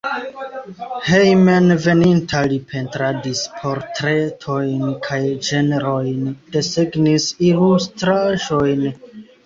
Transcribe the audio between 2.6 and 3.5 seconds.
pentradis